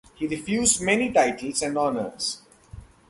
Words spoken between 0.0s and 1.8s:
He refused many titles and